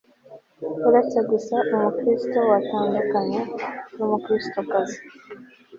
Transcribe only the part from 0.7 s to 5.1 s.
uretse gusa umukristo watandukanye n'umukristokazi